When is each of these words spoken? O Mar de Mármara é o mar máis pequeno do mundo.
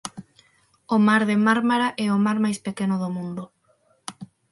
O 0.95 0.97
Mar 1.07 1.21
de 1.29 1.35
Mármara 1.45 1.87
é 2.05 2.07
o 2.15 2.21
mar 2.25 2.37
máis 2.45 2.59
pequeno 2.65 2.95
do 3.03 3.09
mundo. 3.15 3.43